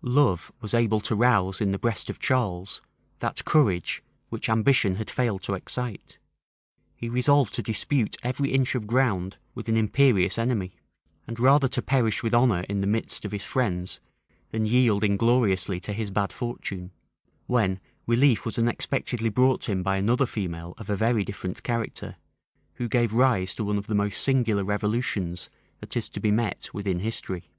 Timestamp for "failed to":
5.10-5.52